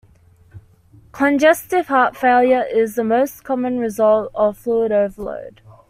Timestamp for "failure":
2.17-2.63